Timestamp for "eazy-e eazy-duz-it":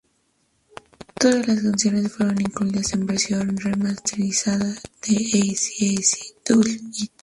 5.15-7.11